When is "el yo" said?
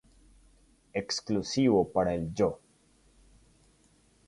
2.15-2.59